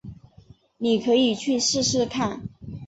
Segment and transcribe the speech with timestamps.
[0.79, 2.49] 妳可以去试试看